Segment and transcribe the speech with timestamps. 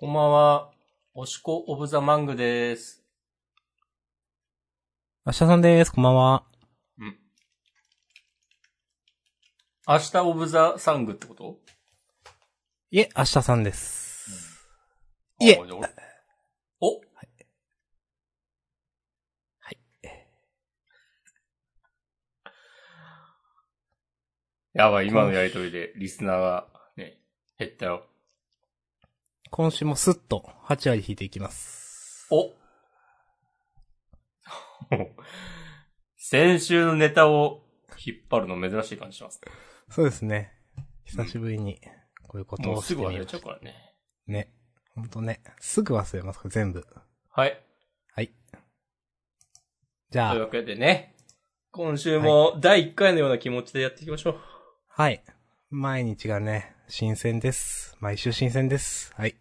[0.00, 0.70] こんばんは。
[1.12, 3.02] おしこオブザマングです。
[5.26, 5.90] 明日さんです。
[5.90, 6.44] こんばんは。
[7.00, 7.18] うん。
[9.88, 11.58] 明日オブザサングってこと？
[12.92, 14.68] いえ、明日さんです。
[15.40, 15.88] いえあじゃあ俺
[16.78, 16.90] お？
[16.90, 17.00] は
[19.72, 19.78] い。
[24.74, 27.18] やばい、今のやりとりでリスナーがね、
[27.58, 28.04] 減ったよ。
[29.50, 32.28] 今週もスッと8割引いていきます。
[32.30, 32.52] お
[36.16, 37.62] 先週のネタを
[38.04, 39.52] 引っ張るの珍しい感じしますね。
[39.90, 40.52] そうですね。
[41.04, 41.80] 久しぶりに
[42.26, 43.74] こういうことをしてみましすぐ忘れちゃうからね。
[44.26, 44.52] ね。
[44.94, 45.40] ほんとね。
[45.60, 46.86] すぐ忘れます、これ全部。
[47.30, 47.64] はい。
[48.14, 48.32] はい。
[50.10, 51.16] じゃあという、わけでね、
[51.70, 54.40] 今週も第1回のような気持ちでやっていきましょう。
[54.88, 55.24] はい。
[55.70, 57.98] 毎日がね、新鮮です。
[58.00, 59.12] 毎週新鮮です。
[59.14, 59.36] はい。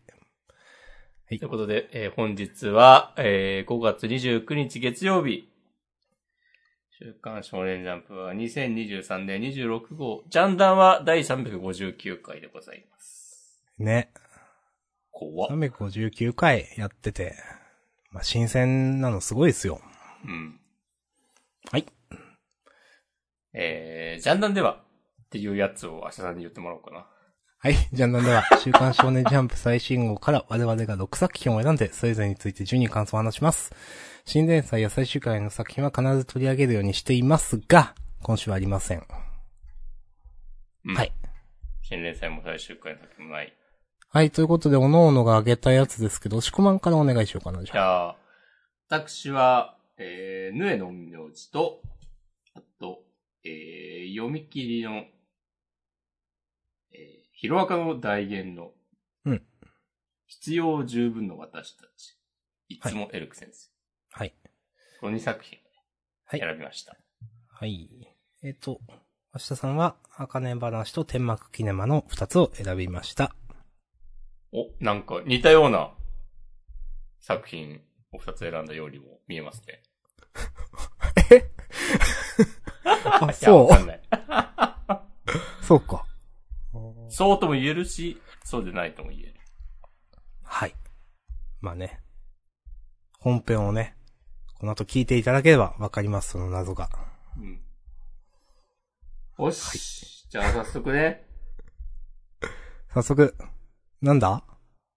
[1.29, 5.49] ということで、えー本日は、えー5月29日月曜日。
[6.99, 10.23] 週刊少年ジャンプは2023年26号。
[10.27, 13.63] ジャンダンは第359回でございます。
[13.79, 14.11] ね。
[15.11, 15.51] 怖っ。
[15.57, 17.33] 359回やってて、
[18.11, 19.79] まあ、新鮮なのすごいですよ。
[20.25, 20.59] うん。
[21.71, 21.85] はい。
[23.53, 24.81] えー、ジャンダンでは
[25.23, 27.07] っていうやつを明日さんに言ってもらおうかな。
[27.59, 27.75] はい。
[27.91, 33.73] じゃあなんでは、 週刊少年ジャンプ最新号から我々が6作品を選んで、それぞれについて順に感想を話します。
[34.25, 39.03] 新連載や最終回の作品は必ず取り上げるようにしていますが、今週はありません。
[40.85, 41.11] うんはい。
[41.81, 43.53] 新連載も最終回の時もない。
[44.09, 44.31] はい。
[44.31, 48.15] ということで、各々が挙げたやつですけど、押し込まんからお願いしようかな、じじゃあ。
[48.89, 51.81] 私は、えー、ヌエの名字と、
[52.53, 53.03] あと、
[53.43, 55.05] えー、読み切りの、
[56.91, 58.71] えー、ヒロアカの大言の、
[59.23, 59.43] うん。
[60.25, 62.17] 必要十分の私たち。
[62.67, 63.69] いつもエルク先生。
[64.09, 64.33] はい。
[64.99, 65.59] この2作品
[66.25, 66.39] はい。
[66.39, 66.97] 選びました。
[67.47, 67.91] はい。
[68.41, 68.81] えっ、と、
[69.35, 73.35] 明日さんは、茜話と天幕キネマの2つを選びました。
[74.51, 75.91] お、なんか似たような
[77.19, 77.81] 作品
[78.13, 79.83] を2つ選んだようにも見えますね。
[83.05, 83.69] あ、いや、そう。
[85.61, 86.06] そうか。
[87.09, 89.33] そうとも言えるし、そうでないとも言える。
[90.43, 90.75] はい。
[91.61, 91.99] まあね。
[93.19, 93.95] 本編をね、
[94.59, 96.89] この後聞いていただければわかります、その謎が。
[97.37, 97.59] うん。
[99.39, 100.27] よし。
[100.29, 101.25] じゃあ早速ね。
[102.93, 103.35] 早速、
[104.01, 104.43] なんだ？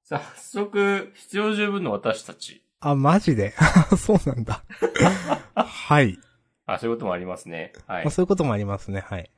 [0.04, 2.65] 早速、必要十分の私たち。
[2.81, 3.54] あ、マジで？
[3.99, 4.65] そうなんだ。
[5.54, 6.19] はい、
[6.66, 7.72] あ、そういうこともありますね。
[7.87, 8.10] はいまあ。
[8.10, 9.31] そういうこともありますね、はい。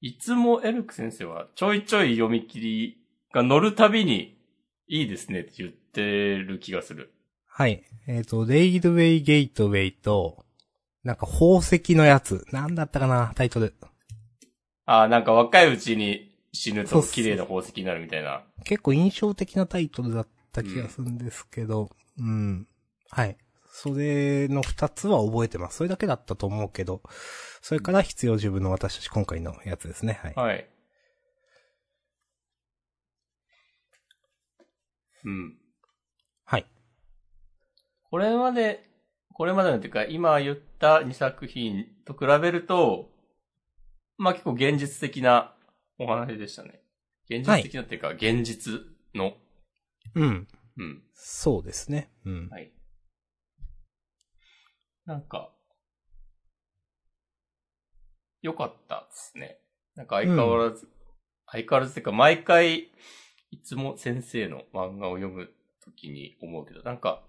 [0.00, 2.98] いつもエルク先生はちょいちょい読み切り
[3.32, 4.38] が乗るたびに
[4.86, 7.12] いいですねって言ってる気がする。
[7.46, 7.82] はい。
[8.06, 10.44] えっ、と、レイルウェイゲートウェイと、
[11.02, 12.44] なんか宝石のやつ。
[12.52, 13.74] なんだったかな、タイトル。
[14.86, 18.42] あ、なんか若いうちに死ぬと綺麗な宝石になるみたいな。
[18.64, 22.68] 結構印象的なタイトルだった気がするんですけど、うん。
[23.10, 23.36] はい。
[23.80, 25.76] それの二つは覚えてます。
[25.76, 27.00] それだけだったと思うけど、
[27.62, 30.20] それから必要十分の私たち今回のやつですね。
[30.20, 30.34] はい。
[30.34, 30.68] はい。
[35.24, 35.56] うん。
[36.44, 36.66] はい。
[38.10, 38.90] これまで、
[39.32, 43.12] これまでのっていうか、今言った2作品と比べると、
[44.16, 45.54] まあ結構現実的な
[46.00, 46.80] お話でしたね。
[47.30, 48.80] 現実的なっていうか、現実
[49.14, 49.34] の、
[50.16, 50.48] うん。
[50.78, 51.02] うん。
[51.14, 52.10] そうですね。
[52.26, 52.48] うん。
[52.48, 52.72] はい。
[55.08, 55.50] なんか、
[58.42, 59.58] 良かったですね。
[59.94, 60.86] なんか相変わらず、
[61.46, 62.90] 相変わらずっていうか、毎回、
[63.50, 65.48] いつも先生の漫画を読む
[65.82, 67.24] ときに思うけど、なんか、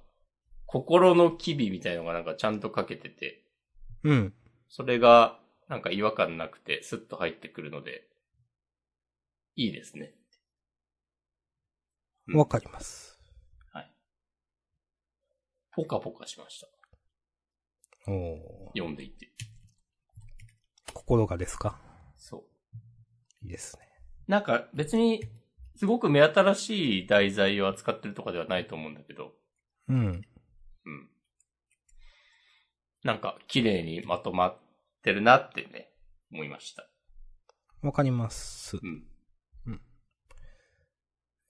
[0.65, 3.45] 心の機微みたいのがなんかちゃんと書けてて、
[4.03, 4.33] うん。
[4.67, 5.39] それが
[5.69, 8.03] なんか違和感なくてスッと入ってくるので、
[9.55, 10.13] いいですね。
[12.27, 13.17] うんわかります。
[15.71, 16.78] ポカポカしました。
[18.75, 19.29] 読んでいて。
[20.93, 21.79] 心がですか？
[22.17, 23.45] そう。
[23.45, 23.87] いいですね。
[24.27, 25.23] なんか別に、
[25.75, 29.31] すごく目新しい題材を扱ってるとかではないと思うんだけど、
[29.87, 30.05] うん。
[30.07, 30.21] うん。
[33.03, 34.57] なんか綺麗にまとまっ
[35.03, 35.91] てるなってね、
[36.31, 36.89] 思いました。
[37.81, 38.77] わかります。
[38.77, 39.05] うん。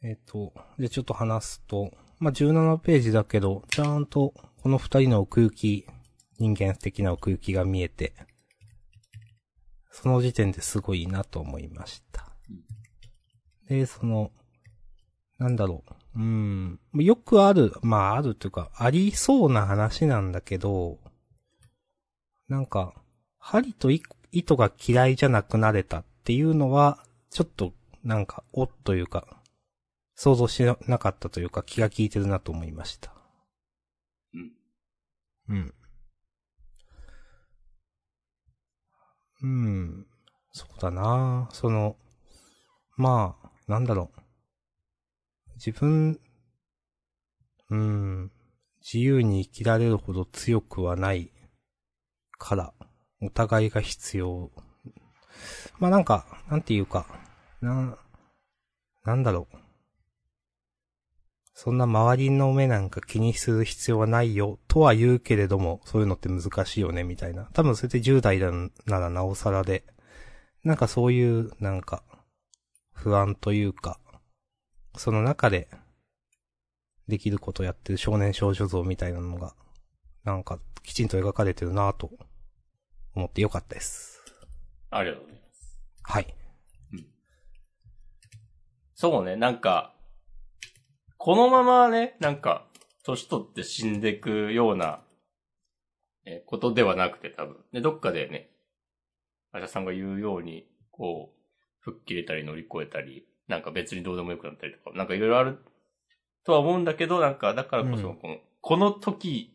[0.01, 5.85] えっ、と、で、ちょっと話すと、まあ、17ページだけど、ちゃんと、この二人の奥行き、
[6.39, 8.13] 人間的な奥行きが見えて、
[9.91, 12.25] その時点ですごいなと思いました。
[13.67, 14.31] で、その、
[15.37, 15.83] なんだろ
[16.15, 16.19] う。
[16.19, 16.79] うん。
[16.93, 20.99] よくある、まああるというか、ありそうな話なんだけど、
[22.47, 22.93] なんか、
[23.37, 24.01] 針とい
[24.31, 29.41] 糸が嫌いじゃなくなれたっていうのは、ちょっと、なんか、おっというか、
[30.15, 33.13] 想像しなかったというか、気が利いてるなと思いました。
[34.33, 34.51] うん。
[35.49, 35.73] うん。
[39.41, 40.05] うん。
[40.51, 41.95] そうだなその、
[42.97, 44.21] まあ、なんだろう。
[45.55, 46.19] 自分、
[47.69, 48.31] うん、
[48.81, 51.31] 自由に生きられるほど強くはない
[52.37, 52.73] から、
[53.21, 54.51] お互いが必要。
[55.79, 57.05] まあなんか、なんていうか、
[57.61, 57.97] な、
[59.05, 59.57] なんだろう。
[61.61, 67.49] そんな周りの目なんか気にする必要はないよ、とは言うけれども、そういうのって難しいよね、みたいな。
[67.51, 68.49] 多分それで10代だ
[68.85, 69.83] ならなおさらで、
[70.63, 72.01] なんかそういう、なんか、
[72.93, 73.99] 不安というか、
[74.95, 75.67] その中で、
[77.09, 79.53] できることをやってる少年少女像みたいなのが、
[80.23, 82.09] なんか、きちんと描かれてるなぁと、
[83.15, 84.21] 思ってよかったです。
[84.91, 85.77] ありがとうございます。
[86.03, 86.35] はい。
[88.95, 89.98] そうね、なんか、
[91.19, 92.65] このままね、なんか、
[93.03, 95.01] 年取って死んでいくような、
[96.25, 97.57] え、ことではなくて多分。
[97.73, 98.49] で、どっかでね、
[99.51, 101.39] アシャさんが言うように、こう、
[101.81, 105.59] 吹っ切れたり乗り越えたり、なんか別にどうでもよくなったりとか、なんかいろいろある
[106.45, 109.53] とは思うんだけど、なんか、だからこそ、うんこの、この時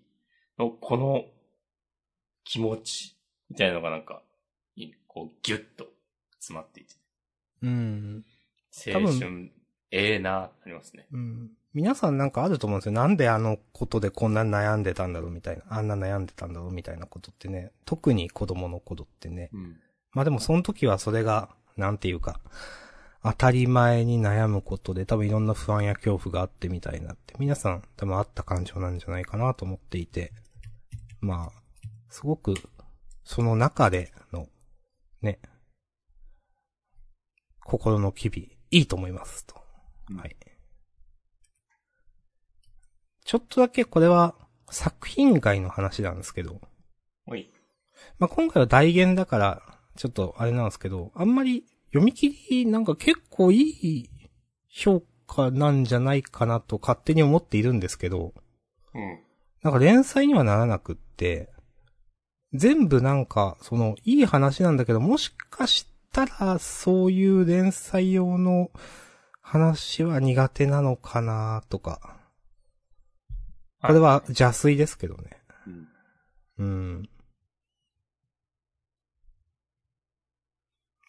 [0.59, 1.25] のこの
[2.45, 3.17] 気持ち、
[3.49, 4.23] みたいなのがなんか、
[4.77, 5.87] いこう、ギュッと
[6.41, 6.95] 詰まっていて、
[7.63, 8.23] うん。
[8.87, 9.51] 青多春、
[9.97, 11.07] ええな、ありますね。
[11.13, 11.51] うん。
[11.73, 12.93] 皆さんなんかあると思うんですよ。
[12.93, 15.63] なんであのことでこんな悩んでたんだろうみたいな。
[15.69, 17.71] あんな悩んでたんだろうみたいなことってね。
[17.85, 19.51] 特に子供の頃ってね。
[19.53, 19.77] うん。
[20.13, 22.41] まあでもその時はそれが、なんていうか、
[23.23, 30.33] 当たり前に悩むことで多分いろんな不安や恐怖があってみたいなって、皆さん多分あった感情なんじゃないかなと思っていて、
[31.21, 31.53] まあ、
[32.11, 32.55] すごく、
[33.25, 34.49] その中での、
[35.23, 35.39] ね、
[37.65, 39.64] 心の機微、いいと思いますと。
[40.11, 40.37] うんはい。
[43.25, 44.35] ちょっとだけこれは
[44.71, 46.61] 作品外の話なんですけど、
[47.27, 47.51] おい。
[48.19, 49.63] まあ、今回は大言だから、
[49.97, 54.11] ちょっとあれなんですけど、あんまり読み切りなんか結構いい
[54.69, 58.35] 評価なんじゃないかなと勝手に思っているんですけど、
[58.95, 59.21] うん。
[59.63, 61.51] なんか連載にはならなくって、
[62.53, 68.71] 全部なんか、その、いい話なんだけど、もしかしたら、そういう連載用の
[69.45, 72.17] 話は苦手なのかなとか。
[73.83, 75.31] これは邪推ですけどね。
[75.67, 75.89] うん。
[76.59, 77.09] うん。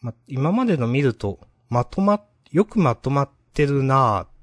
[0.01, 1.39] ま、今までの見ると、
[1.69, 2.21] まとま、
[2.51, 4.35] よくまとまってるなぁ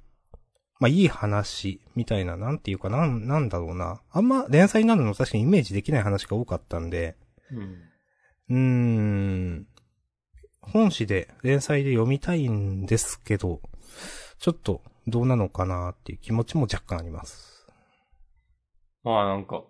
[0.80, 4.00] まあ、いい話、みたいな、なんていうか、なん、なんだろうな。
[4.10, 7.14] あんま連載になるの確かにイメージできない話が多かったんで、
[7.52, 7.76] うん。
[8.48, 9.66] うーん。
[10.62, 13.60] 本誌で、連載で読みたいんですけど、
[14.38, 17.66] ちょっと、どうなのかなっていう気持ちも若干あります。
[19.02, 19.64] まあなんか、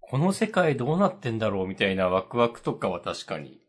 [0.00, 3.60] この世界どうなってんだろうみたいなワクワクとかは確かに、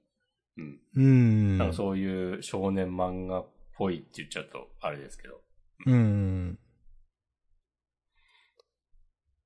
[0.57, 0.79] うん。
[0.95, 1.57] うーん。
[1.57, 5.41] なんかそういう少年漫画っぽいって言っちゃうとあれですけど、
[5.85, 6.59] うーん。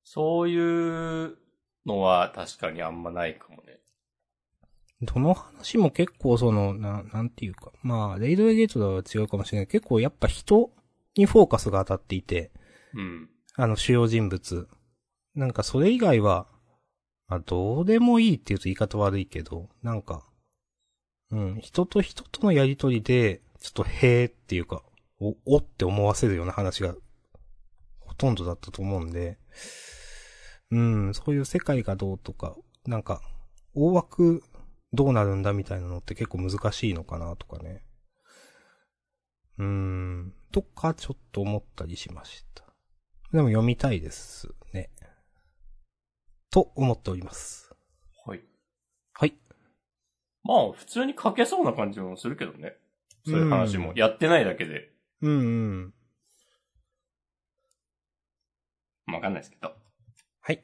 [0.03, 1.37] そういう
[1.85, 3.79] のは確かにあんまないかもね。
[5.05, 7.71] どの話も結構その、な、なんていうか。
[7.81, 9.67] まあ、レイドウェイゲートでは違うかもしれない。
[9.67, 10.71] 結構やっぱ人
[11.15, 12.51] にフォーカスが当たっていて、
[12.93, 13.29] うん。
[13.55, 14.67] あの主要人物。
[15.35, 16.47] なんかそれ以外は、
[17.27, 20.25] まあどうでもいいって言うと言い方悪いけど、なんか、
[21.31, 24.83] うん、人と人とのやりとりで、ちょっとへーっていうか、
[25.19, 26.95] お、おって思わせるような話が、
[27.99, 29.39] ほとんどだったと思うんで、
[30.69, 32.55] うん、そういう世界がどうとか、
[32.85, 33.21] なんか、
[33.73, 34.43] 大枠
[34.93, 37.83] どうなるんだみたいなのって結構難しいのかなとかね。
[39.57, 42.63] うーん、とかちょっと思ったりしました。
[43.31, 44.91] でも読みたいですね。
[46.51, 47.71] と思っております。
[48.25, 48.41] はい。
[49.13, 49.33] はい。
[50.43, 52.75] まあ普通に書けそうな感じもするけどね。
[53.25, 53.91] そういう話も。
[53.91, 55.41] うんやってないだけで、うんう
[55.87, 55.93] ん。
[59.07, 59.73] まあわかんないですけど。
[60.41, 60.63] はい。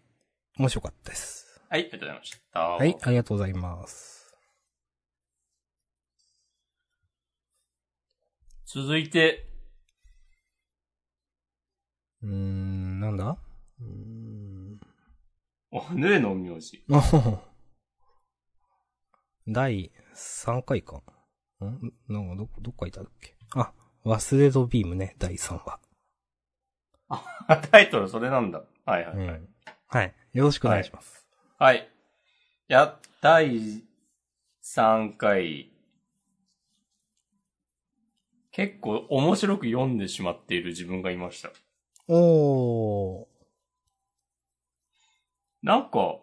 [0.59, 1.59] 面白かったです。
[1.69, 2.59] はい、ありがとうございました。
[2.59, 4.18] ははい、ありがとうございます。
[8.71, 9.47] 続いて、
[12.21, 13.35] うーん、なんだ？
[13.81, 14.79] うーん。
[15.71, 16.85] お、ヌエの名字。
[19.47, 20.97] 第3回か。
[20.97, 21.01] ん？
[22.07, 23.35] なんかど、どっかいたっけ？
[23.55, 23.73] あ、
[24.05, 25.79] 忘れどビームね、第3話。
[27.07, 27.23] あ、
[27.71, 28.61] タイトルそれなんだ。
[28.85, 29.27] はいはいはい。
[29.29, 29.49] うん。
[29.87, 30.13] はい。
[30.33, 31.27] よろしくお願いします。
[31.57, 31.89] はい。
[32.69, 33.81] いや、第
[34.61, 35.71] 3回、
[38.51, 41.51] 結構面白く読んでしまっている自分がいました。
[42.07, 43.25] おー。
[45.61, 46.19] なんか、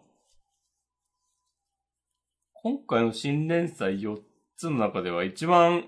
[2.53, 4.19] 今回の新連載4
[4.55, 5.87] つの中では一番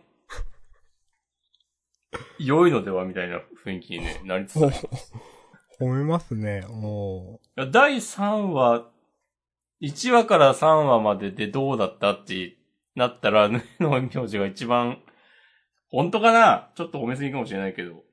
[2.39, 5.13] 良いのではみたいな雰囲気に、ね、なりつつあります。
[5.79, 6.65] 褒めますね。
[6.69, 7.37] おー。
[7.37, 8.89] いや第3話、
[9.81, 12.57] 1話から3話まででどうだったって
[12.95, 15.01] なったら、ぬえの名字が一番、
[15.91, 16.71] 本当かな？
[16.75, 18.03] ちょっと褒めすぎかもしれないけど。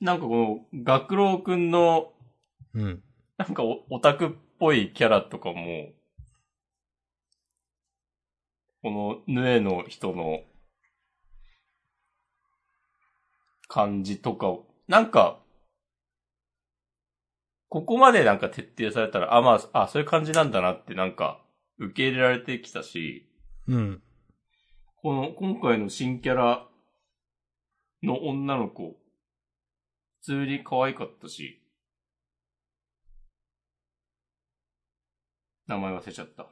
[0.00, 2.12] なんかこの、学郎くんの、
[2.74, 3.02] うん。
[3.36, 5.92] なんかオオタクっぽいキャラとかも、
[8.82, 10.40] このヌエの人の
[13.68, 15.40] 感じとかを、なんか、
[17.68, 21.40] ここまでなんか徹底されたら、あ、まあ、あ、そういう感じなんだなってなんか、
[21.78, 23.28] 受け入れられてきたし、
[23.66, 24.02] うん。
[25.04, 26.66] この、今回の新キャラ
[28.02, 28.96] の女の子、
[30.22, 31.62] 普通に可愛かったし、
[35.66, 36.46] 名前忘れちゃった。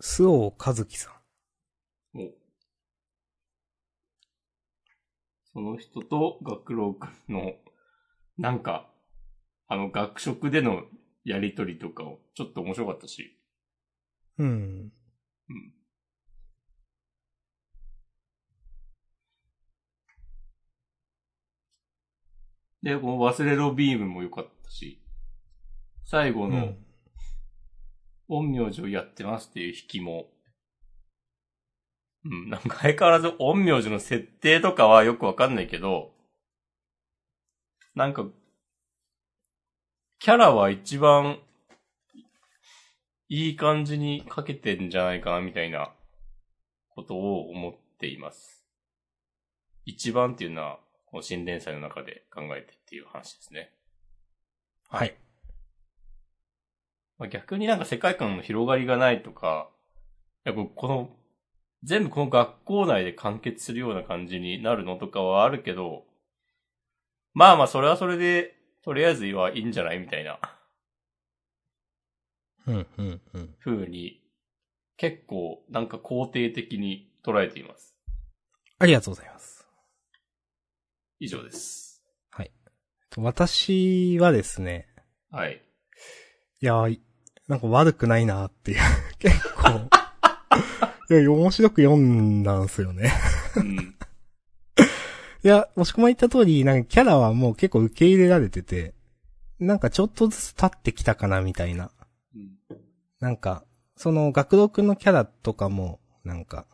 [0.00, 1.10] スオーカズキさ
[2.14, 2.18] ん。
[2.18, 2.32] お
[5.52, 7.52] その人と学郎くんの、
[8.38, 8.88] なんか、
[9.66, 10.84] あの学食での
[11.24, 13.38] やりとりとかを、ちょっと面白かったし。
[14.38, 14.48] うん。
[15.50, 15.77] うん。
[22.82, 25.02] で、この忘れろビームも良かったし、
[26.04, 26.84] 最後の、うん。
[28.28, 30.26] 陰陽師をやってますっていう引きも、
[32.24, 36.12] うん、なんか相変わらず陰陽師の設定とかはよくわかんないけど、
[37.94, 38.26] なんか、
[40.20, 41.38] キャラは一番、
[43.28, 45.92] いい感じにかけてんじゃないかなみたいな
[46.90, 48.64] ことを思っています。
[49.84, 53.72] 一番っていうのは、この新連載の中で考えてっていう話ですね。
[54.90, 55.16] はい。
[57.18, 59.70] まあ、逆になんか世界観の広がりがないとか、
[60.44, 61.10] やっぱこの、
[61.82, 66.04] 全部この学校内で完結するような感じになるのとかはあるけど、
[67.34, 70.38] まあまあそれはそれで、とりあえずはいいんじゃないみたいな
[72.66, 73.54] うん、うん、うん。
[73.60, 74.20] 風に、
[74.96, 77.96] 結構なんか肯定的に捉えています。
[78.78, 79.57] ありがとうございます。
[81.20, 81.88] 以上です。
[83.16, 84.86] 私はですね、
[85.30, 85.60] はい。
[86.60, 86.84] いや、
[87.48, 88.78] なんか悪くないなっていう、
[89.18, 89.88] 結構、
[91.10, 93.12] いや、面白く読んだんすよね。
[93.56, 93.96] うん。
[95.42, 98.94] いや、もしこま言った通り、なんかキャラはもう結構受け入れられてて、
[99.58, 101.90] なんかちょっとずつ経ってきたかなみたいな。
[102.34, 102.58] うん
[103.20, 103.64] なんか、
[103.96, 106.68] その学童くんのキャラとかも、なんか、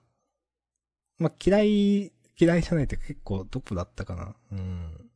[1.16, 4.34] まあ、嫌い、嫌いじゃないって結構トップだったかな。
[4.52, 5.10] うん。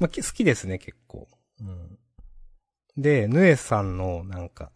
[0.00, 1.28] まあ、好きですね、結構。
[1.60, 1.98] うん。
[2.96, 4.70] で、ヌエさんの、なんか、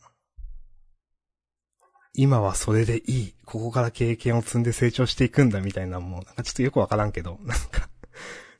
[2.14, 3.34] 今はそれでいい。
[3.44, 7.88] ここから経験を積んで成長していくんだみたいなもう、なんかちょっとよくわからんけど、なんか、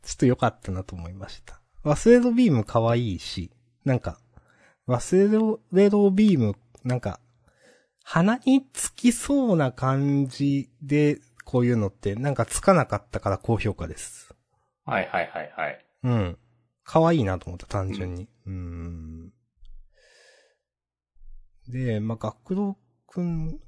[0.03, 1.61] ちょっと良かったなと思いました。
[1.85, 3.51] 忘れろビーム可愛いし、
[3.85, 4.21] なんか、
[4.87, 6.55] 忘れろビーム、
[6.85, 7.21] なんか、
[8.05, 14.35] 鼻につきそうな感じで、こういうのって、なんかつかなかったから高評価です。
[14.85, 15.87] はいはいはいはい。
[16.03, 16.39] うん。
[16.85, 18.29] 可愛いなと思った、単純に。
[18.45, 19.33] うーん。
[21.69, 22.77] で、まあ、学童
[23.07, 23.63] くん、なんか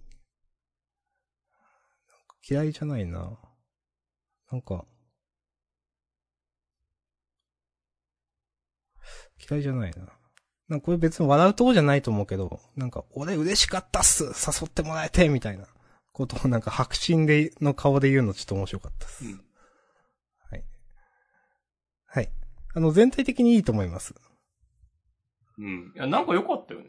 [2.47, 3.39] 嫌いじゃないな。
[4.53, 4.85] なんか、
[9.51, 10.03] 嫌いじゃないな。
[10.69, 15.67] なんかこれ別に笑うとこじゃないと思うけど、なんか、俺嬉しかったっす誘ってもらえてみたいな
[16.21, 19.25] ことをなんか白真で、の顔で言うのちょっと面白かったっす。
[19.25, 19.41] うん。
[22.13, 22.29] はい。
[22.75, 24.15] あの、全体的にいいと思います。
[25.59, 25.93] うん。
[25.95, 26.87] いや、なんか良かったよね。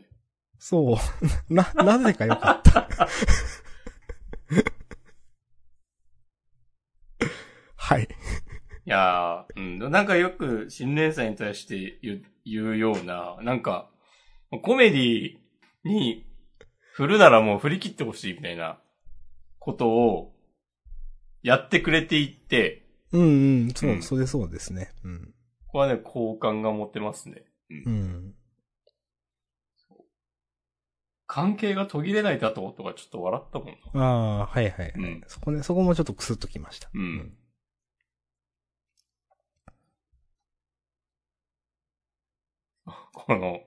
[0.58, 0.98] そう。
[1.54, 2.90] な、なぜかよかった。
[7.78, 8.04] はい。
[8.04, 8.08] い
[8.90, 9.92] やー、うん。
[9.92, 12.00] なんかよく新連載に対して
[12.44, 13.92] 言うような、なんか、
[14.64, 15.38] コメディ
[15.84, 16.26] に
[16.94, 18.81] 振るならもう振り切ってほしいみたいな
[19.62, 20.34] ことを
[21.44, 23.26] やってくれていって、うんう
[23.68, 24.92] ん、そう、うんそれそうですね。
[25.04, 25.34] うん。
[25.68, 27.46] これはね、好感が持てますね。
[27.70, 28.34] うんうん。
[31.28, 34.04] 関係が途切れないだととかちょっと笑ったもんな。
[34.04, 36.90] ああ、はいはい、はいうんそこね、そこもちょっとクスッときました。
[36.94, 37.38] うん。
[43.14, 43.62] この、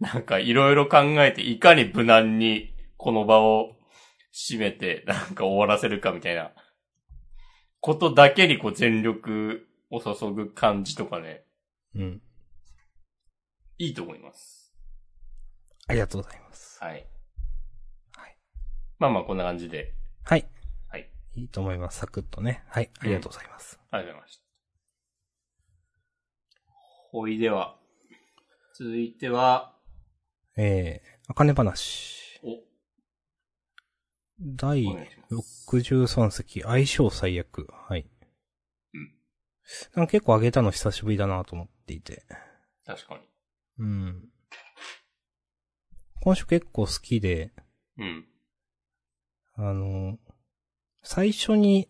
[0.00, 3.75] なんかいろいろ考えて、いかに無難にこの場を
[4.36, 6.52] 締めて、 なんか終わらせるかみたいな、
[7.80, 11.46] ことだけにこう全力を注ぐ感じとかね、
[11.94, 12.22] うん。
[13.78, 14.74] いいと思います。
[15.86, 16.82] ありがとうございます。
[16.82, 17.06] はい。
[18.14, 18.36] はい。
[18.98, 20.46] まあまあこんな感じで、はい。
[20.88, 21.10] はい。
[21.34, 22.00] いいと思います。
[22.00, 22.64] サクッとね。
[22.68, 22.90] はい。
[22.98, 23.80] ありがとうございます。
[23.90, 24.44] ありがとうございました。
[27.10, 27.78] ほいでは、
[28.74, 29.74] 続いては、
[30.56, 32.40] えー、あかね話。
[32.42, 32.60] お、
[34.40, 35.66] 第お願いします。
[35.76, 37.68] 63席、相性最悪。
[37.72, 38.06] はい。
[38.94, 39.14] うん。
[39.94, 42.24] なんか結構上げたの久しぶりだなと思っていて。
[42.84, 43.20] 確かに。
[43.78, 44.28] うん。
[46.20, 47.52] 今週結構好きで、
[47.98, 48.26] うん。
[49.54, 50.18] あの、
[51.02, 51.88] 最初に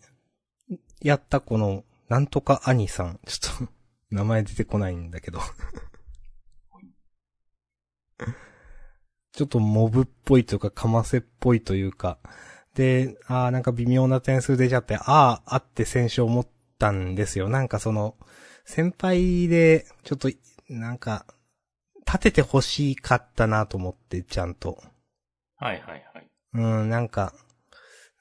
[1.01, 3.21] やったこの、なんとか兄さん。
[3.27, 3.73] ちょっと、
[4.11, 5.41] 名前出てこないんだけど。
[9.37, 12.19] ちょっとモブっぽいというか、かませっぽいというか。
[12.75, 16.47] で、ああ、なんか微妙な点数出ちゃって、ああ、あって選手思っ
[16.79, 17.51] たんですよ。
[17.51, 18.17] なんかその、
[18.65, 20.31] 先輩で、ちょっと、
[20.71, 21.27] なんか、
[22.07, 24.83] 立てて欲しかったなと思って、ちゃんと。
[25.57, 26.31] はいはいはい。
[26.55, 27.35] うん、なんか、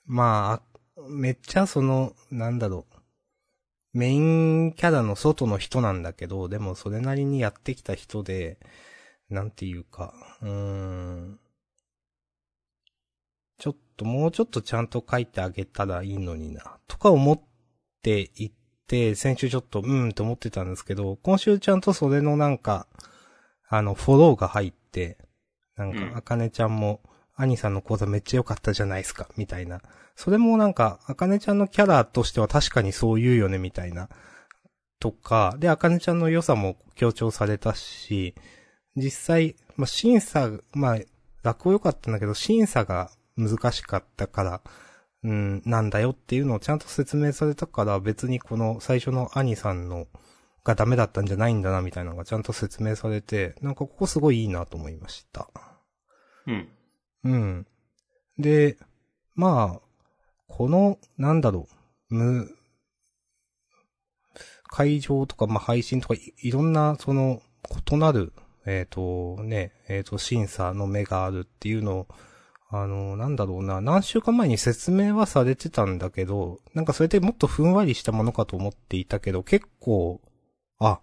[0.05, 0.62] ま
[0.98, 3.98] あ、めっちゃその、なんだろう。
[3.98, 8.57] メインキャラの外の人なんだけど、でもそれなりにやってきた人で、
[9.29, 11.39] なんていうか、うーん。
[13.58, 17.41] ちょっと、もうちょっとちゃんと書いてあげたらいいのにな、とか思っ
[18.01, 18.51] ていっ
[18.88, 22.88] て、先週ちょっと、うんと思ってたんですけど、今週ちゃんとそれのなんか、
[23.67, 25.17] あの、フォローが入って、
[25.75, 27.01] なんうんか、あかねちゃんも、
[27.38, 29.82] 兄さんの講座めっちゃ良かったじゃないですか、みたいな。
[30.15, 34.10] それもなんか、あかねちゃんのキャラとしては確かにそう言うよね、みたいな。
[35.00, 38.35] とか、で、あかねちゃんの良さも強調されたし、
[38.96, 40.98] 実際、まあ、審査、まあ、
[41.44, 44.62] 楽良かったんだけど、審査が難しかったから、
[45.24, 50.08] うん、なんだよっていうのをちゃんと説明されたから、別にこの最初の兄さんの
[50.64, 55.50] がダメだったんじゃないんだな、みたいなのがちゃんと説明されて、なんかここすごいいいなと思いました。
[56.48, 56.70] うん。
[57.24, 57.68] うん。
[58.38, 58.77] で、
[59.36, 59.81] まあ、
[60.48, 61.68] この、なんだろ
[62.12, 62.55] う、む、
[64.64, 67.42] 会場とか、まあ、配信とかい、いろんな、その、
[67.92, 68.34] 異なる、
[68.65, 72.07] えっ、と、ね、えっ、と、審査の目があるっていうのを、
[72.69, 80.21] あの、なんだろうな、何週間前に説明はされてたんだけど、なんかそれでもっとふんわりしたものかと思っていたけど、結構、
[80.79, 80.99] あ、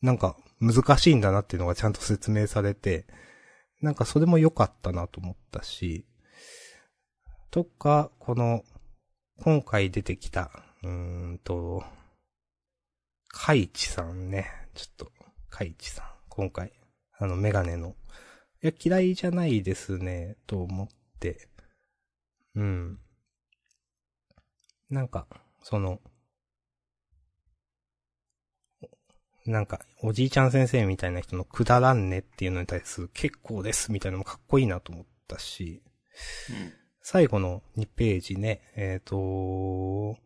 [0.00, 3.06] なんか難しいんだなっていうのがちゃんと説明されて、
[3.80, 6.06] なんかそれも良かったなと思ったし、
[7.50, 8.62] とか、この、
[9.40, 10.50] 今回出てきた、
[10.82, 10.90] うー
[11.34, 11.82] んと、
[13.28, 14.50] カイチさんね。
[14.74, 15.12] ちょっと、
[15.48, 16.17] カイチさん。
[16.38, 16.72] 今回、
[17.18, 17.96] あの、メガネの。
[18.62, 21.48] いや、嫌いじゃないですね、と思って。
[22.54, 23.00] うん。
[24.88, 25.26] なんか、
[25.64, 26.00] その、
[29.46, 35.82] なんか、おじいちゃん先生みたいな人のくだらんねっていうのに対する結構ですみたいなのもかっこいいなと思ったし、
[36.50, 36.72] うん。
[37.02, 40.16] 最後の2ページね、えっ、と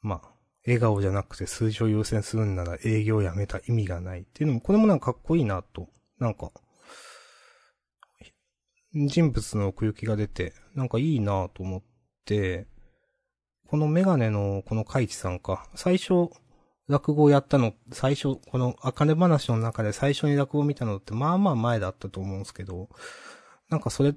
[0.00, 0.29] まあ、
[0.66, 6.50] 笑顔じゃなくて数字を優先するんなら営業をやめた意味がないっていうのも、これもなんかかっこいいなと、なんか、
[8.92, 11.82] 人物の奥行きが出て、なんかいいなと思っ
[12.24, 12.66] て、
[13.68, 16.28] このメガネのこのカイチさんか、最初、
[16.88, 22.88] 落語をやったの、最初、この、あかね話の中で最初に落語を見たのって、まあまあ前だったと思うんですけど、
[23.68, 24.14] なんかそれ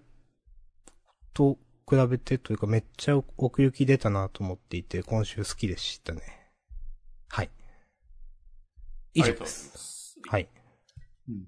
[1.33, 1.57] と
[1.89, 6.21] 比べてというかめっちゃ奥行き出たなと思っていて、今週好きでしたね。
[7.29, 7.49] はい。
[9.13, 10.17] 以上です。
[10.29, 10.47] はい。
[11.29, 11.47] うん。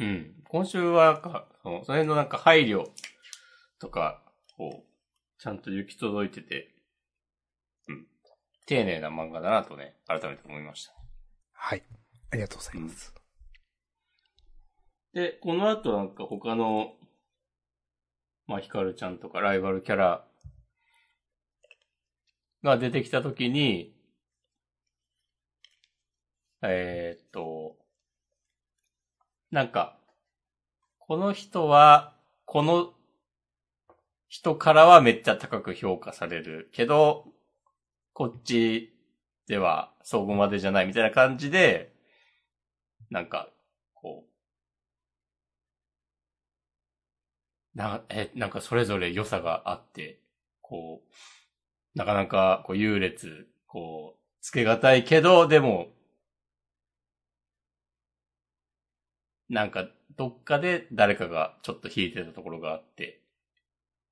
[0.00, 0.34] うん。
[0.48, 2.90] 今週はなんか、その、その辺のなんか配慮
[3.78, 4.22] とか
[4.58, 4.82] を
[5.38, 6.74] ちゃんと行き届いてて、
[7.88, 8.06] うん。
[8.66, 10.94] 丁寧な漫画だなとね、改めて思いました。
[11.52, 11.82] はい。
[12.32, 13.13] ありがとうございます。
[15.14, 16.94] で、この後なんか他の、
[18.48, 20.24] まあ、ヒカルちゃんとかライバルキャラ
[22.64, 23.94] が出てきたときに、
[26.62, 27.76] えーっと、
[29.52, 30.00] なんか、
[30.98, 32.92] この人は、この
[34.28, 37.26] 人からはめっちゃ高く評価されるけど、
[38.14, 38.92] こっち
[39.46, 41.94] では、そこまでじゃないみたいな感じで、
[43.10, 43.48] なんか、
[43.92, 44.34] こう、
[47.74, 50.20] な、え、なんかそれぞれ良さがあって、
[50.60, 55.88] こう、なかなか、こう、優劣、こう、つけがたいけど、でも、
[59.48, 63.20] なんか、どっかで誰かがちょっと引いてたところがあって、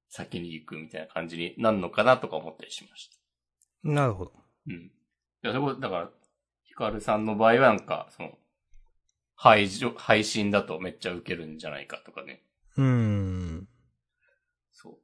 [0.08, 3.16] 先に行くみたいな感じになるのかなとか思ったりしました。
[3.88, 4.32] なるほど。
[4.66, 4.74] うん。
[4.74, 4.90] い
[5.42, 6.10] や、そこ、だから、
[6.64, 8.38] ヒカルさんの場合はなんか、その、
[9.34, 12.42] 配信、配信だとめっちゃ受けるんじゃないかとかね。
[12.76, 13.68] うーん。
[14.70, 14.98] そう。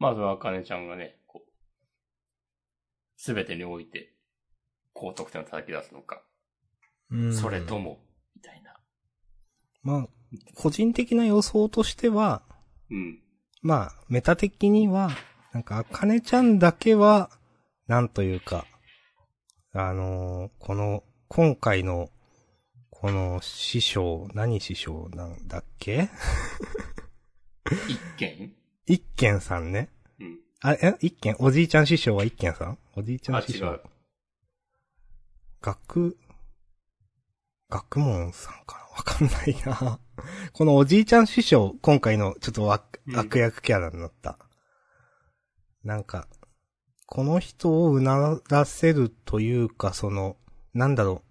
[0.00, 1.50] まずは、あかねちゃんがね、こう、
[3.16, 4.14] すべてにおいて、
[4.94, 6.22] 高得点を叩き出すのか、
[7.10, 8.00] うんそれとも、
[8.34, 8.80] みたいな。
[9.82, 10.08] まあ、
[10.56, 12.42] 個人的な予想としては、
[12.90, 13.22] うん。
[13.62, 15.10] まあ、メタ的には、
[15.52, 17.30] なんか、あかねちゃんだけは、
[17.86, 18.66] なんというか、
[19.72, 22.10] あのーこの、今回の、
[22.90, 26.08] この師匠、何師匠なんだっけ？
[27.88, 28.52] 一件
[28.90, 29.88] 一軒さんね。
[30.18, 30.38] うん。
[30.62, 31.36] あ、え、一軒？
[31.38, 32.78] おじいちゃん師匠は一軒さん？
[32.96, 33.66] おじいちゃあ、ん師匠。
[33.66, 33.80] 違う。
[35.62, 36.18] 学、
[37.68, 38.96] 学問さんかな？
[38.96, 40.00] わかんないな。
[40.52, 44.40] このおじいちゃん師匠、今回のちょっと悪,、うん悪役キャラになった。
[45.84, 46.26] なんか、
[47.06, 50.36] この人をうならせるというか、その、
[50.74, 51.22] なんだろ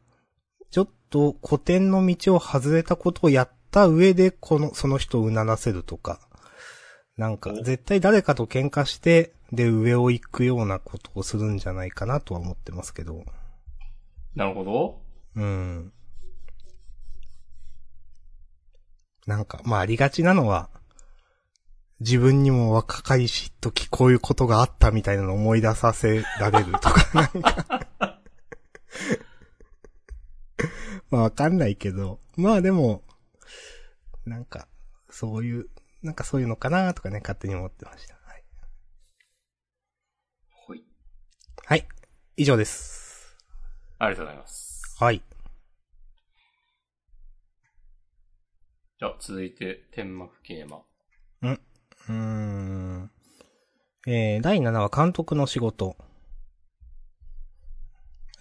[0.62, 0.66] う。
[0.72, 6.29] ちょっと古典の道を外れたことをやった上で、この、その人をうならせるとか。
[7.20, 13.26] なんか、お絶対誰かと喧嘩して、で、上を行くようなことをするんじゃないかなとは思ってますけど。
[14.36, 15.02] なるほど。
[15.36, 15.92] うん。
[19.28, 20.70] なんか、まあ、ありがちなのは、
[22.00, 28.22] 自分にも若かりし時こういうことがあったみたいなのを思い出させられるとか、 なんか。
[31.12, 33.04] まあ、わかんないけど、まあでも、
[34.26, 34.70] なんか、
[35.10, 35.70] そういう、
[36.02, 38.14] なんかそういうのかなとかね、勝手に思ってました。
[38.14, 38.44] はい。
[40.50, 40.84] ほい。
[41.66, 41.88] はい。
[42.38, 43.38] 以上です。
[43.98, 44.96] ありがとうございます。
[44.98, 45.22] はい。
[49.00, 50.82] じゃあ、続いて、天幕キネマ。
[52.10, 53.12] うーん。
[54.08, 55.96] えー、第7話監督の仕事。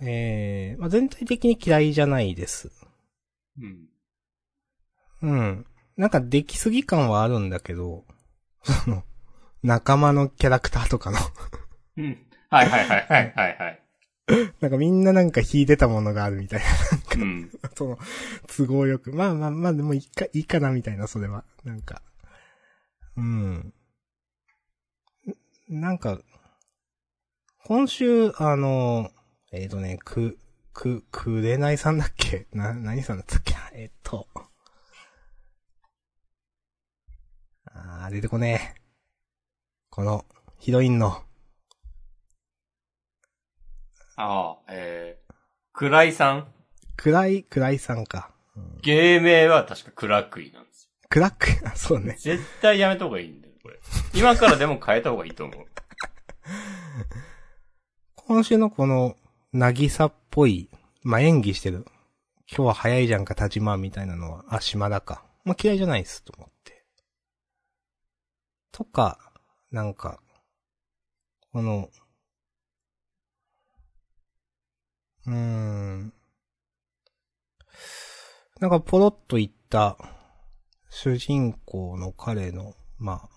[0.00, 2.70] えー、まあ、全体的に嫌いじゃないです。
[3.60, 3.88] うん。
[5.22, 5.66] うん。
[5.98, 8.04] なんか出来すぎ感はあるんだけど、
[8.62, 9.02] その、
[9.64, 11.18] 仲間のキャラクターとかの、
[11.96, 12.26] うん。
[12.48, 13.82] はいはいはいはいはいはい。
[14.60, 16.62] なんかみんななんか引いてたものがあるみたい
[17.16, 17.50] うん。
[17.62, 17.98] な、その、
[18.46, 19.12] 都合よく。
[19.12, 21.44] まあまあまあ、でもいいか、いいかなみたいな、それは。
[21.64, 22.02] なんか、
[23.16, 23.52] うん。
[23.56, 23.74] ん
[25.68, 26.20] なんか、
[27.64, 29.10] 今週、あの、
[29.50, 30.38] えっ、とね、く、
[30.72, 32.46] く、くれないさんだっけ？
[32.52, 33.54] な、何さんだったっけ？
[33.72, 34.28] えっ、と。
[37.78, 38.80] あー、出てこねえ。
[39.90, 40.24] この、
[40.58, 41.22] ヒロインの、
[44.16, 45.32] ああ、えー、
[45.72, 46.48] 暗いさん？
[46.96, 48.32] 暗い、暗いさんか。
[48.56, 52.14] うん、芸名は確か暗くいなんですクラック、 あ、そうねよ。。
[52.18, 53.78] 絶対やめた方がいいんだよ、これ。
[54.14, 55.64] 今からでも変えた方がいいと思う。
[58.16, 59.16] 今週のこの、
[59.52, 60.68] なぎさっぽい、
[61.02, 61.84] まあ、演技してる。
[62.50, 65.24] 今日は早いじゃんか、立ちまみたいなのは、あ、島田か。
[65.44, 66.77] まあ、嫌いじゃないです、と思って。
[68.78, 69.18] とか、
[69.72, 70.20] なんか、
[71.52, 71.90] この、
[75.26, 76.12] うーん。
[78.60, 79.98] なんかポロッと言った、
[80.90, 83.28] 主人公の彼の、ま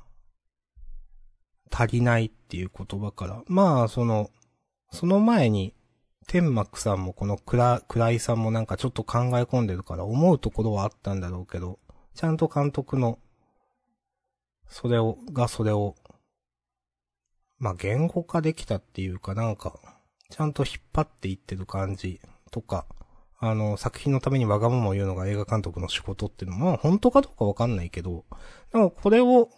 [1.71, 4.29] あ、足りないっていう言葉から、まあ、その、
[4.91, 5.73] その前に、
[6.27, 11.79] 天幕さんもこの倉、倉井さんもなんかちょっと考え込んでるから思うところはあったんだろうけど、
[12.13, 13.17] ちゃんと監督の、
[14.71, 15.95] それを、がそれを、
[17.59, 19.79] まあ、言語化できたっていうかなんか、
[20.29, 22.85] ちゃんと引っ張っていってる感じとか、
[23.37, 28.23] あの、作品のためにわがままを言うのが映画監督の仕事っていうのも、まあ、本当かどうかわかんないけど、
[28.71, 29.49] なんかこれを、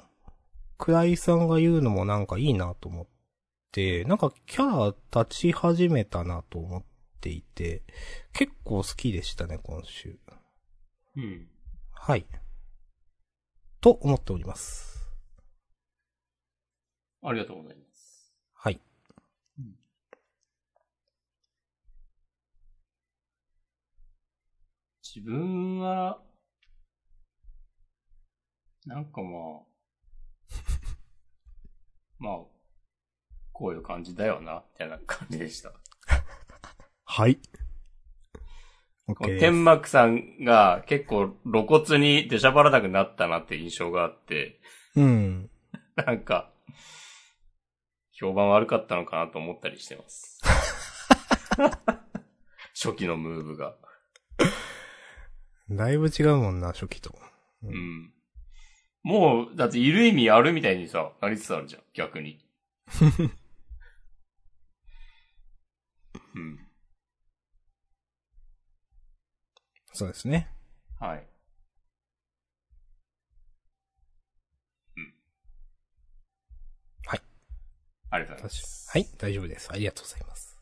[0.80, 3.08] 倉井さんが言うのもなんかいいなと思っ
[3.71, 6.84] て、なんかキャラ立ち始めたなと思っ
[7.21, 7.84] ていて、
[8.34, 10.17] 結構好きでしたね、今週。
[11.15, 11.47] うん。
[11.91, 12.26] はい。
[13.80, 14.93] と思っております。
[17.24, 18.34] ありがとうございます。
[18.54, 18.80] はい。
[25.04, 26.20] 自分は、
[28.86, 29.64] なんかまあ、
[32.20, 32.40] まあ、
[33.52, 35.72] こういう感じだよな、みたいな感じでした。
[37.06, 37.40] はい。
[39.40, 44.60] 天幕さんが結構露骨に出しゃばらなくなったなって印象があって、
[44.96, 45.50] うん。
[45.96, 46.52] なんか、
[48.24, 50.40] 評判悪かったのかなと思ったりしてます。
[52.74, 53.76] 初期のムーブが。
[55.70, 57.14] だいぶ違うもんな、初期と。
[57.64, 58.14] うん。
[59.04, 62.40] もう、だっている意味あるみたいにさ、なりつつあるじゃん、逆に。
[66.36, 66.66] うん。
[69.92, 70.50] そうですね。
[70.98, 71.28] はい。
[74.96, 75.14] うん。
[77.06, 77.22] はい。
[78.13, 78.89] ありがとうございます。
[78.91, 79.69] はい、大丈夫です。
[79.71, 80.56] ありがとうございます。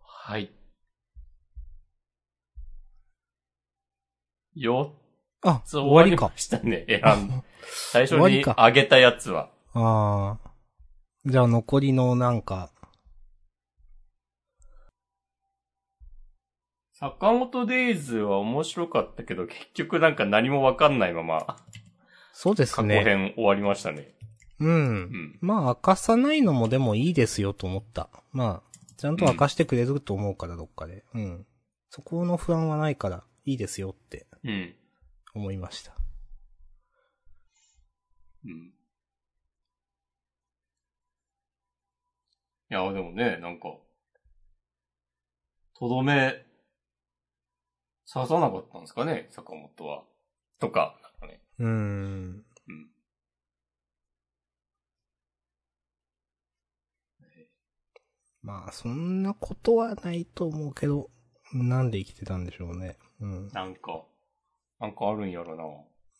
[0.00, 0.50] はい。
[4.56, 4.90] 4
[5.42, 6.38] あ、つ終わりか終わりま。
[6.38, 7.44] したね、選ん
[7.92, 9.50] 最初にあげたやつは。
[9.74, 10.50] ああ。
[11.26, 12.70] じゃあ残りのなんか、
[16.94, 21.58] 坂本デイズは面白かったけど、結局なんか何もわかんないまま、
[22.32, 23.04] そうです過去ね。
[23.04, 24.17] 編終わりましたね。
[24.60, 24.66] う。
[24.66, 25.38] うんん。
[25.40, 28.08] まあ、明かさないのもでもいいですよと思った。
[28.32, 31.04] まあ、ちゃんと明かしてくれると思うから、どっかで。
[31.14, 31.46] うん。
[31.90, 34.74] そこの不安はないから、いいですよってうん。
[35.34, 35.96] 思いました。
[38.44, 38.72] うん。
[42.70, 43.74] いや、でもね、なんか、
[45.78, 46.44] とどめ、
[48.12, 50.02] 刺さなかったんですかね、坂本は。
[50.58, 51.40] とか、なんかね。
[51.58, 51.70] うーん。
[51.70, 52.90] うん。
[58.48, 61.10] まあ、そんなことはないと思うけど、
[61.52, 62.96] なんで生きてたんでしょうね。
[63.20, 63.48] うん。
[63.48, 64.06] なんか、
[64.80, 65.64] なんかあるんやろな。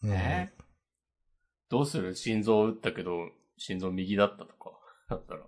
[0.02, 0.52] うんえ？
[1.70, 2.14] どうする？
[2.14, 4.72] 心臓打ったけど、心臓右だったとか。
[5.08, 5.40] だったら。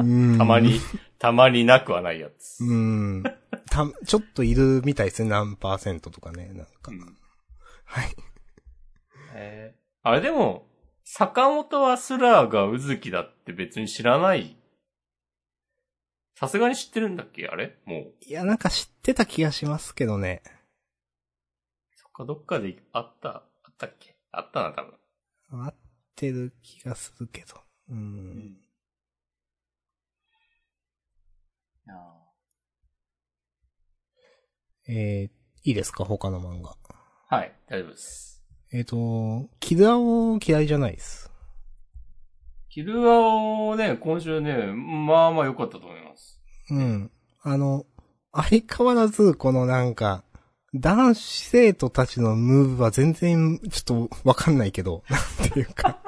[0.00, 0.78] うんたまに、
[1.18, 2.62] たまになくはないやつ。
[2.62, 3.22] うん。
[3.70, 6.90] た、ちょっといるみたいですね、何パーセントとかね、なんか。
[6.90, 7.16] うん
[7.86, 8.14] はい。
[9.34, 9.78] えー？
[10.02, 10.68] あれでも、
[11.04, 14.56] 坂本はスラーがうずきだって別に知らない。
[16.36, 17.46] さすがに知ってるんだっけ？
[17.46, 17.78] あれ？
[17.84, 18.14] もう。
[18.20, 20.42] いや、なんか知ってた気がしますけどね。
[21.94, 24.16] そっか、どっかであった、あったっけ？
[24.32, 25.66] あったな、多分。
[25.66, 25.74] 合っ
[26.16, 27.54] てる気がするけど。
[27.90, 28.56] うん。
[31.86, 31.94] いや
[34.88, 36.04] えー、いいですか？
[36.04, 36.70] 他の漫画。
[36.70, 36.74] ー
[37.28, 38.33] はい、大丈夫です。
[38.76, 41.30] えっ、と、キルアオ嫌いじゃないです。
[42.68, 46.40] キルアをね、今週ね、まあまあ良かったと思います。
[46.70, 47.10] うん。
[47.44, 47.86] あの、
[48.32, 50.24] 相変わらず、このなんか、
[50.74, 55.04] 男子生徒たちのムーブは全然、ちょっとわかんないけど、
[55.38, 56.00] なんていうか、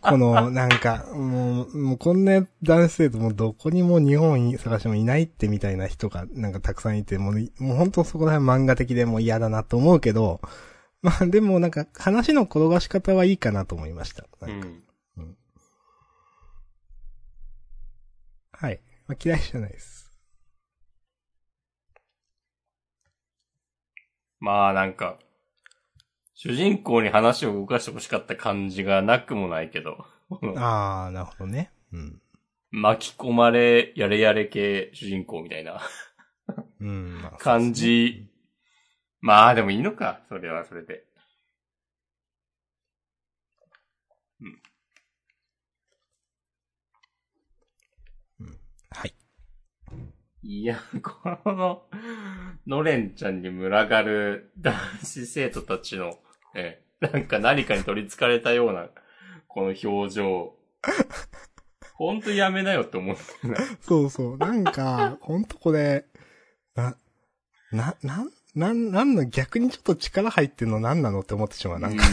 [0.00, 10.40] この、なんか、もう、もうこんな男子生徒もどこにも日本に探してもいないってみたいな人がなんかたくさんいて、もう、もう本当そこら辺漫画的でもう嫌だなと思うけど、
[11.06, 14.24] まあでもなんか話の転がし方はいいかなと思いました。
[14.24, 15.36] うなんかん。
[18.50, 18.80] はい。
[19.06, 20.10] まあ、嫌いじゃないです。
[24.40, 25.20] まあなんか、
[26.34, 30.04] 主人公に話を動かしてほしかった感じがなくもないけど、
[30.56, 31.70] あー、なるほどね。
[31.92, 32.20] うん。
[32.72, 35.80] 巻き込まれ、やれやれ系主人公みたいな
[36.80, 37.20] うん。
[37.22, 38.28] まあ感じ。
[39.26, 41.04] まあでもいいのか、それはそれで。
[48.90, 49.14] はい。
[50.44, 51.82] いや、この、
[52.68, 56.20] のれんちゃんに群がる男子生徒たちの、
[56.54, 58.90] え、なんか何かに取り憑かれたような、
[59.48, 60.54] この表情。
[61.94, 63.56] ほんとやめなよって思ってな。
[63.82, 64.38] そうそう。
[64.38, 66.04] なんか、ほんとこれ、
[66.76, 66.96] な、
[67.72, 71.78] な、なん、なん、なんの逆にちょっと力入ってんの何なのって思ってしまう。
[71.78, 72.04] なんか、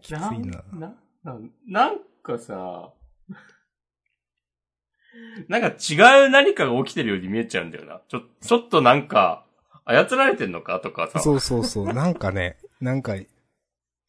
[0.00, 0.30] きついな
[0.72, 0.72] な。
[0.72, 2.94] な、な、なんかさ、
[5.48, 8.00] なんか違う何かが起きてるように見えちゃうんだよな。
[8.08, 9.44] ちょ、ちょっとなんか、
[9.84, 11.20] 操られてんのかとかさ。
[11.20, 11.92] そうそうそう。
[11.92, 13.14] なんかね、なんか、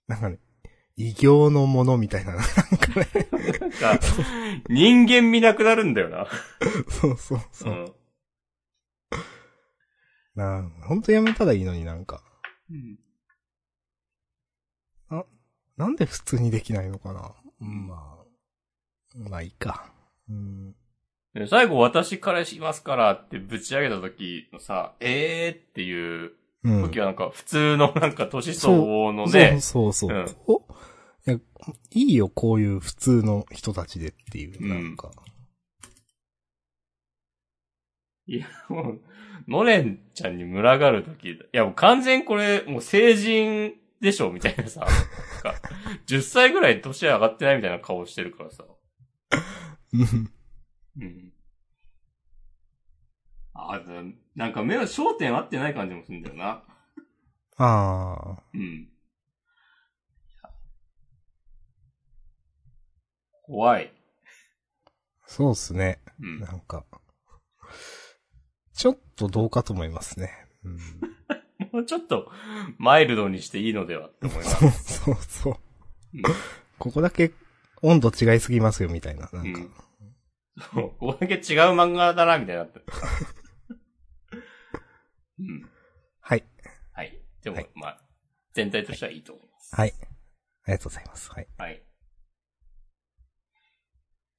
[0.08, 0.40] なんかね、
[0.98, 2.34] 異形のものみたいな。
[2.36, 2.48] なんか
[3.00, 3.30] ね、
[3.60, 4.00] なんか、
[4.68, 6.28] 人間見なくなるんだよな。
[6.90, 7.74] そうそううそう。
[7.74, 7.94] ん。
[10.36, 12.24] なほんとやめたらいいのになんか。
[12.70, 12.98] うん
[15.78, 19.30] なんで普通にできないのかなうん、まあ。
[19.30, 19.92] まあいいか。
[20.28, 20.76] うん。
[21.36, 26.32] で最後私彼氏いますからってぶち上げた時のさ、えーっていう
[26.64, 26.82] うん。
[26.82, 30.18] 時はなんか普通のなんか年相応のね、そうそうそう。
[30.18, 30.64] うんお
[31.28, 31.40] いや、
[31.92, 35.12] いいよ、こういう普通の人たちでっていう、うんなんか。
[38.28, 39.02] いや、もう、
[39.48, 44.82] のれんちゃんに群がる時、いやもう完全これもう成人でしょみたいなさ、
[45.44, 45.62] なんか
[46.08, 48.66] 10歳ぐらい年上がってないみたいな顔してるからさ。
[49.94, 50.32] うん
[51.00, 51.34] うん。
[53.54, 56.64] あ、でなんか目の焦点合ってない感じもするんだよな。
[57.58, 58.44] ああ。
[58.54, 58.90] うん。
[63.48, 63.92] 怖い。
[65.26, 66.00] そうっすね。
[66.22, 66.40] うん。
[66.42, 66.86] なんか。
[68.74, 70.32] ちょっとどうかと思いますね。
[70.64, 70.78] うん。
[71.72, 72.32] もうちょっと、
[72.78, 74.60] マイルドにしていいのではって思います。
[74.60, 74.66] そ
[75.12, 75.58] うそうそう。
[76.14, 76.22] うん
[76.80, 77.32] ここだけ
[77.82, 79.28] 温度違いすぎますよ、みたいな。
[79.34, 79.60] なんか。
[79.60, 79.74] うん
[80.60, 81.42] そう、ここだけ違う
[81.74, 82.86] 漫画だな、みたいになってる。
[85.40, 85.70] うん。
[86.20, 86.44] はい。
[86.94, 87.22] はい。
[87.44, 88.02] でも、はいまあ、
[88.54, 89.76] 全体としてはいいと思います。
[89.76, 89.94] はい。
[90.00, 90.04] あ
[90.68, 91.32] りがとうございます。
[91.32, 91.48] はい。
[91.58, 91.87] はい。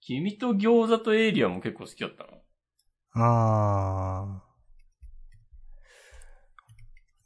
[0.08, 2.30] 君と餃子とエイリアンも結構好きだったの？
[3.12, 4.38] あー。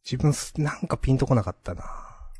[0.04, 1.84] 自分す、なんかピンとこなかったな。
[1.84, 2.32] あ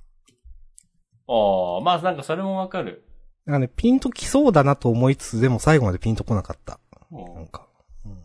[1.79, 3.05] あ、まあなんかそれもわかる。
[3.47, 6.81] なんかね、ピンときそうだなと思いつつ、でも最後までピンとこなかった。
[7.13, 7.69] うんなんか。
[8.05, 8.19] うん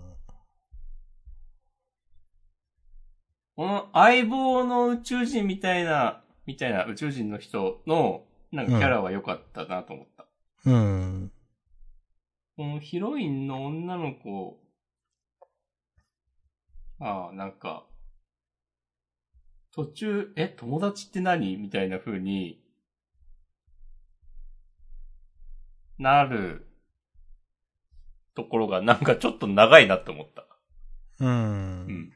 [3.58, 10.26] この相棒の宇宙人みたいな、みたいな宇宙人の人の、なんかキャラは良かったなと思った。
[10.66, 11.32] うん。
[12.58, 14.58] このヒロインの女の子、
[17.00, 17.86] ああ、なんか、
[19.72, 21.56] 途中、え、友達って何？
[21.56, 22.60] みたいな風に、
[26.00, 26.66] なる
[28.34, 30.42] ところがなんかちょっと長いなって思った。
[31.20, 31.26] う。
[31.26, 32.14] うんん。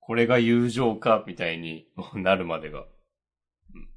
[0.00, 1.86] これが友情か、みたいに
[2.16, 2.86] なるまでが。
[3.74, 3.88] うん。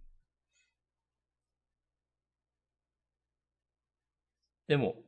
[4.68, 5.05] でも、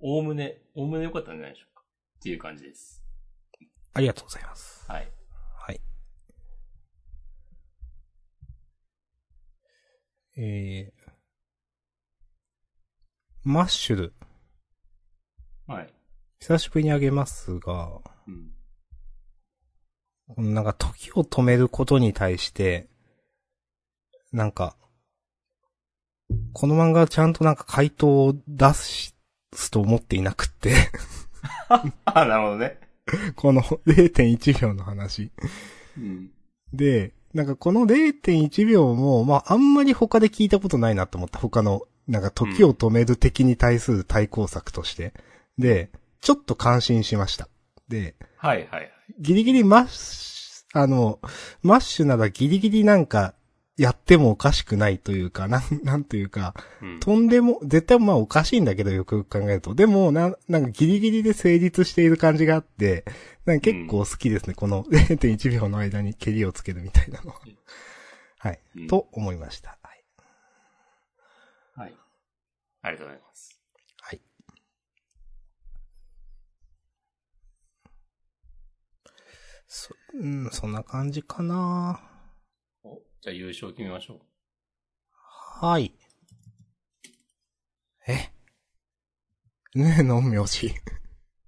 [0.00, 1.82] おおむね、おおむね良かったんじゃないでしょうか。
[2.18, 3.02] っていう感じです。
[3.92, 4.84] ありがとうございます。
[4.88, 5.08] はい。
[5.58, 5.80] はい。
[10.38, 11.10] えー、
[13.42, 14.14] マッシュル。
[15.66, 15.92] はい。
[16.40, 18.30] 久しぶりにあげますが、う
[20.40, 20.54] ん。
[20.54, 22.88] なんか時を止めることに対して、
[24.32, 24.76] なんか、
[26.52, 28.72] この漫画はちゃんとなんか回答を出
[29.52, 30.74] すと思っていなくって、
[31.68, 31.84] あ、
[32.24, 32.78] なるほどね。
[33.36, 35.30] この0.1秒の話。
[35.96, 36.30] うん。
[36.72, 41.38] で、なんかこの0.1秒も、まああんまり他で聞いたことないなと思った。
[41.38, 45.12] 他の、なんか時を止める敵に対する対抗策として。
[45.58, 47.48] で、ちょっと感心しました。
[47.88, 48.92] で、はいはいはい。
[49.18, 51.20] ギリギリマッシュ、あの、
[51.62, 53.34] マッシュならギリギリなんか、
[53.76, 57.00] やってもおかしくないというか、なん、 なんというか、うん。
[57.00, 59.74] とんでも、絶対まあおかしいんだけど、よくよく考えると。
[59.74, 63.04] でも、な、なんかギリギリで成立している感じがあって、
[63.46, 64.54] なんか結構好きですね。
[64.54, 67.40] この 0.1秒の間に蹴りをつけるみたいなのは。
[68.38, 68.60] はい。
[68.76, 69.78] うんと思いました。
[69.82, 70.04] はい。
[71.74, 71.94] はい。
[72.82, 73.60] ありがとうございます。
[74.00, 74.20] はい。
[79.66, 82.09] そ、うん、そんな感じかなお、
[83.22, 84.20] じゃあ優勝決めましょう。
[85.62, 85.94] はい。
[88.08, 88.30] え？
[89.74, 90.74] ねえの陰陽師。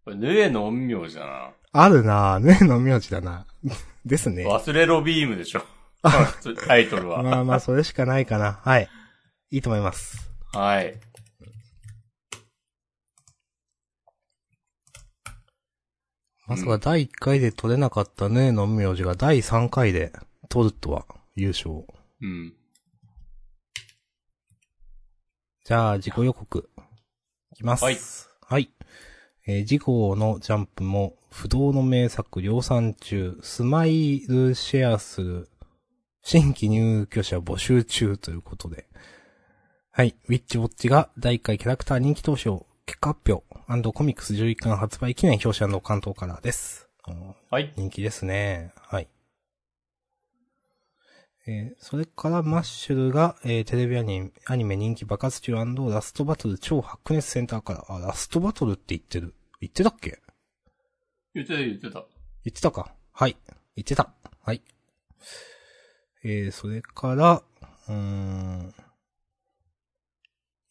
[0.05, 1.53] これ、ヌエの陰陽師だな。
[1.73, 2.39] あるなぁ。
[2.41, 3.47] ねえの陰陽師だな。
[4.05, 4.47] ですね。
[4.47, 5.63] 忘れろビームでしょ。
[6.67, 7.23] タイトルは。
[7.23, 8.61] まあまあ、それしかないかな。
[8.63, 8.89] はい。
[9.51, 10.31] いいと思います。
[10.53, 10.95] はい。
[16.47, 20.13] まさか第1回で取れなかったねえの陰陽師が第3回で
[20.51, 21.85] 取るとは、優勝。
[22.21, 22.55] うん。
[25.65, 26.69] じゃあ、自己予告。
[27.53, 27.85] いきます。
[27.85, 27.99] はい。
[28.41, 28.71] はい。
[29.47, 35.49] えー、次号のジャンプも、不動の名作量産中、スマイルシェアする、
[36.23, 38.87] 新規入居者募集中ということで。
[39.91, 40.15] はい。
[40.29, 43.43] ウィッチウォッチが第1回キャラクター人気投票、結果発表
[43.93, 46.89] コミックス11巻発売記念表紙関東からです。
[47.09, 47.73] うんはい。
[47.77, 48.73] 人気ですね。
[48.77, 49.09] はい。
[51.47, 55.65] えーそれからマッシュルが、えーテレビアニメアニメ人気爆発中ラ
[56.03, 59.35] ストバトル超白熱センターから、あ、ラストバトルって言ってる。
[59.61, 60.19] 言ってたっけ？
[61.35, 62.05] 言ってた言ってた。
[62.45, 62.95] 言ってたか。
[63.13, 63.37] はい。
[63.77, 64.13] 言ってた。
[64.45, 64.63] はい。
[66.25, 67.43] えー、それから、
[67.89, 68.75] うーん。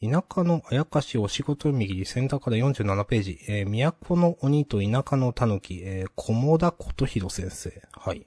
[0.03, 7.88] 田舎のあやかしお仕事読み切り、センターから47ページ、えー、都の鬼と田舎の狸、えー、小田琴弘先生。
[7.91, 8.26] はい。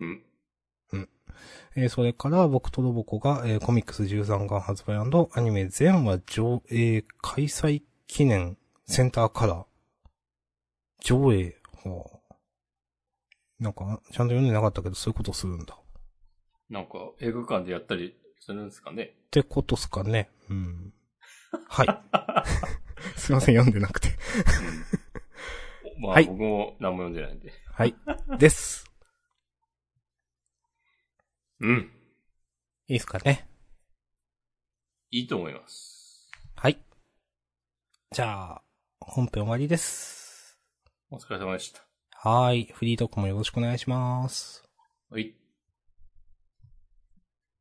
[0.00, 0.22] うん。
[1.76, 8.56] えーそれから、僕とロボコが、えーコミックス13巻発売アニメ全話上映開催記念
[8.86, 9.64] センターカラー。
[11.00, 11.56] 上映。
[11.84, 12.34] はあ、
[13.58, 15.76] なんか、ちゃんと読んでなかったけど、そういうことするんだ。
[16.70, 19.02] なんか、映画館でやったりするんですかね？
[19.04, 20.30] ってことっすかね。
[20.48, 20.92] うん。
[21.68, 21.88] はい。
[23.18, 24.08] すいません、読んでなくて。
[25.98, 27.52] まあ、はい僕も何も読んでないんで。
[27.72, 27.94] はい。
[28.38, 28.84] です。
[31.64, 31.90] うん。
[32.88, 33.48] いいっすかね。
[35.10, 36.30] いいと思います。
[36.56, 36.78] はい。
[38.12, 38.62] じゃあ、
[39.00, 40.60] 本編終わりです。
[41.10, 41.80] お疲れ様でした。
[42.10, 42.72] はーい。
[42.74, 44.62] フリートークもよろしくお願いします。
[45.08, 45.34] はい。